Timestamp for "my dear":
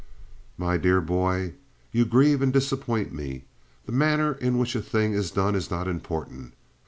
0.57-0.99